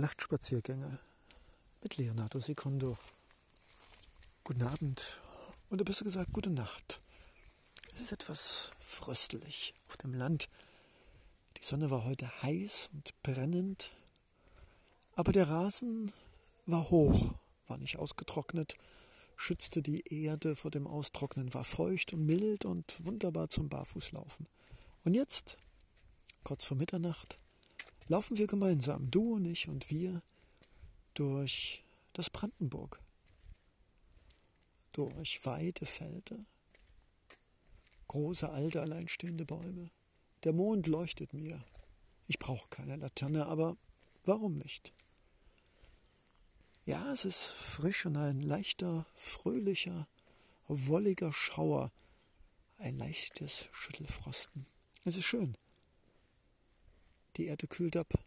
[0.00, 0.98] Nachtspaziergänge
[1.82, 2.96] mit Leonardo Secondo.
[4.44, 5.20] Guten Abend
[5.68, 7.00] oder besser gesagt gute Nacht.
[7.92, 10.48] Es ist etwas fröstelig auf dem Land.
[11.58, 13.90] Die Sonne war heute heiß und brennend,
[15.16, 16.12] aber der Rasen
[16.64, 17.34] war hoch,
[17.68, 18.76] war nicht ausgetrocknet,
[19.36, 24.48] schützte die Erde vor dem Austrocknen, war feucht und mild und wunderbar zum Barfußlaufen.
[25.04, 25.58] Und jetzt,
[26.42, 27.39] kurz vor Mitternacht,
[28.10, 30.20] laufen wir gemeinsam, du und ich und wir,
[31.14, 33.00] durch das Brandenburg,
[34.90, 36.44] durch weite Felder,
[38.08, 39.92] große alte alleinstehende Bäume.
[40.42, 41.64] Der Mond leuchtet mir.
[42.26, 43.76] Ich brauche keine Laterne, aber
[44.24, 44.92] warum nicht?
[46.84, 50.08] Ja, es ist frisch und ein leichter, fröhlicher,
[50.66, 51.92] wolliger Schauer,
[52.78, 54.66] ein leichtes Schüttelfrosten.
[55.04, 55.56] Es ist schön.
[57.40, 58.22] Die Erde kühlt ab.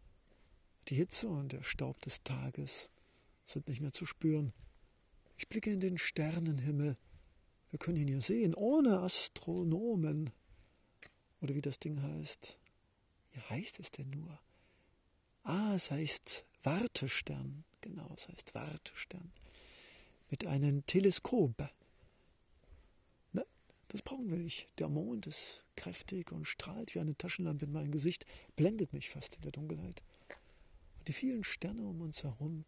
[0.88, 2.90] Die Hitze und der Staub des Tages
[3.46, 4.54] sind nicht mehr zu spüren.
[5.37, 6.98] Ich blicke in den Sternenhimmel.
[7.70, 10.32] Wir können ihn hier sehen, ohne Astronomen.
[11.41, 12.57] Oder wie das Ding heißt.
[13.34, 14.40] Wie heißt es denn nur?
[15.43, 17.65] Ah, es heißt Wartestern.
[17.82, 19.32] Genau, es heißt Wartestern.
[20.32, 21.70] Mit einem Teleskop.
[24.24, 24.70] Brauchen wir nicht.
[24.79, 29.35] Der Mond ist kräftig und strahlt wie eine Taschenlampe in mein Gesicht, blendet mich fast
[29.35, 30.02] in der Dunkelheit.
[30.98, 32.63] Und die vielen Sterne um uns herum,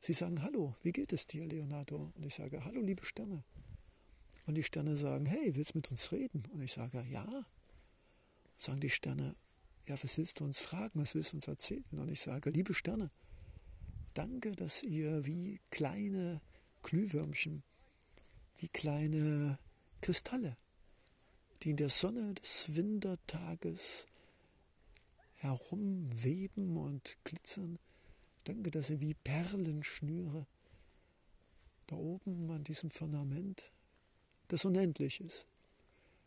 [0.00, 2.12] sie sagen Hallo, wie geht es dir, Leonardo?
[2.16, 3.44] Und ich sage Hallo, liebe Sterne.
[4.46, 6.42] Und die Sterne sagen, hey, willst du mit uns reden?
[6.52, 7.46] Und ich sage, ja.
[8.56, 9.36] Sagen die Sterne,
[9.86, 11.84] ja, was willst du uns fragen, was willst du uns erzählen?
[11.92, 13.12] Und ich sage, liebe Sterne,
[14.12, 16.40] danke, dass ihr wie kleine
[16.82, 17.62] Glühwürmchen,
[18.56, 19.60] wie kleine
[20.00, 20.56] Kristalle,
[21.64, 24.06] die in der Sonne des Wintertages
[25.36, 27.78] herumweben und glitzern.
[28.44, 30.46] Danke, dass sie wie Perlenschnüre
[31.86, 33.72] da oben an diesem Firmament,
[34.48, 35.46] das unendlich ist,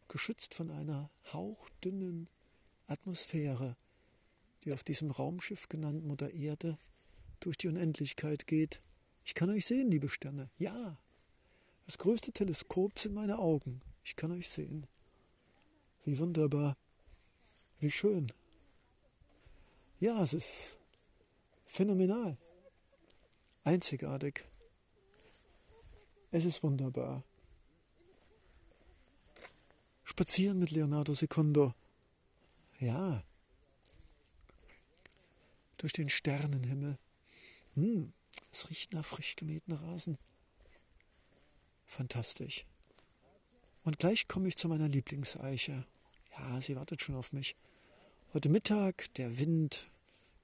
[0.08, 2.28] geschützt von einer hauchdünnen
[2.88, 3.76] Atmosphäre,
[4.64, 6.80] die auf diesem Raumschiff genannt Mutter Erde
[7.42, 8.82] durch die Unendlichkeit geht.
[9.24, 10.50] Ich kann euch sehen, liebe Sterne.
[10.58, 10.98] Ja,
[11.86, 13.82] das größte Teleskop sind meine Augen.
[14.04, 14.88] Ich kann euch sehen.
[16.08, 16.78] Wie wunderbar.
[17.82, 18.32] Wie schön.
[20.00, 20.78] Ja, es ist
[21.66, 22.38] phänomenal.
[23.66, 24.46] Einzigartig.
[26.32, 27.24] Es ist wunderbar.
[30.06, 31.74] Spazieren mit Leonardo Secondo.
[32.80, 33.22] Ja.
[35.76, 36.98] Durch den Sternenhimmel.
[37.74, 38.14] Hm,
[38.54, 40.18] es riecht nach frisch gemähten Rasen.
[41.86, 42.66] Fantastisch.
[43.84, 45.84] Und gleich komme ich zu meiner Lieblingseiche.
[46.40, 47.56] Ja, sie wartet schon auf mich.
[48.34, 49.90] Heute Mittag, der Wind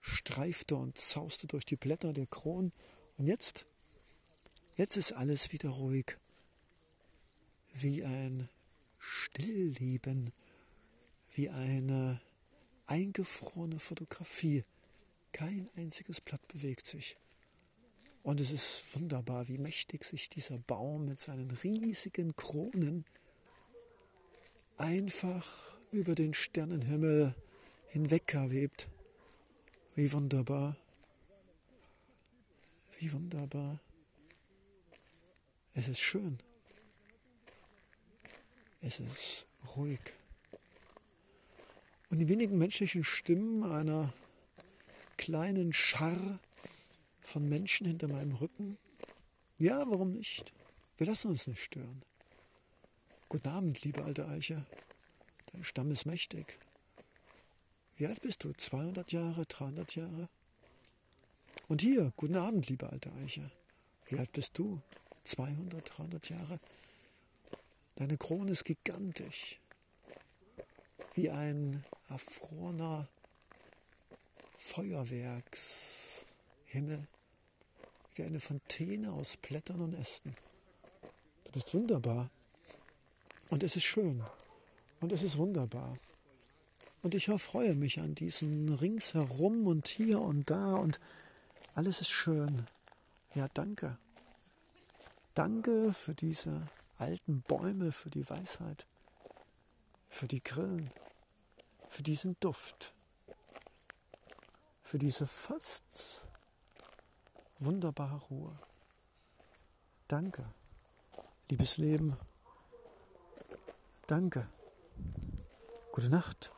[0.02, 2.72] streifte und zauste durch die Blätter der Kronen.
[3.18, 3.66] Und jetzt,
[4.76, 6.18] jetzt ist alles wieder ruhig.
[7.74, 8.50] Wie ein
[9.00, 10.32] Stillleben,
[11.36, 12.22] wie eine
[12.86, 14.64] eingefrorene Fotografie.
[15.32, 17.18] Kein einziges Blatt bewegt sich.
[18.24, 23.06] Und es ist wunderbar, wie mächtig sich dieser Baum mit seinen riesigen Kronen
[24.78, 27.36] einfach über den Sternenhimmel
[27.90, 28.90] hinwegwebt.
[29.96, 30.76] Wie wunderbar.
[32.98, 33.80] Wie wunderbar.
[35.76, 36.40] Es ist schön.
[38.82, 39.46] Es ist
[39.76, 40.00] ruhig.
[42.10, 44.12] Und die wenigen menschlichen Stimmen einer
[45.18, 46.40] kleinen Schar
[47.22, 48.78] von Menschen hinter meinem Rücken?
[49.60, 50.52] Ja, warum nicht?
[50.98, 52.02] Wir lassen uns nicht stören.
[53.30, 54.66] Guten Abend, liebe alte Eiche.
[55.54, 56.60] Dein Stamm ist mächtig.
[57.96, 58.54] Wie alt bist du?
[58.54, 60.30] 200 Jahre, 300 Jahre?
[61.68, 63.52] Und hier, guten Abend, liebe alte Eiche.
[64.08, 64.82] Wie alt bist du?
[65.24, 66.60] 200, 300 Jahre?
[67.96, 69.60] Deine Krone ist gigantisch.
[71.14, 73.08] Wie ein erfrorener
[74.58, 77.08] Feuerwerkshimmel
[78.16, 80.36] wie eine Fontäne aus Blättern und Ästen.
[81.46, 82.30] Du bist wunderbar.
[83.50, 84.24] Und es ist schön.
[85.04, 85.98] Und es ist wunderbar.
[87.02, 91.02] Und ich erfreue mich an diesen ringsherum und hier und da und
[91.76, 92.68] alles ist schön.
[93.36, 93.98] Ja, danke.
[95.34, 96.70] Danke für diese
[97.00, 98.88] alten Bäume, für die Weisheit,
[100.08, 100.90] für die Grillen,
[101.90, 102.94] für diesen Duft,
[104.84, 106.30] für diese fast
[107.60, 108.58] wunderbare Ruhe.
[110.08, 110.46] Danke,
[111.50, 112.16] liebes Leben.
[114.08, 114.48] Danke.
[115.96, 116.52] Gute Nacht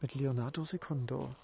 [0.00, 1.36] mit Leonardo Secondo.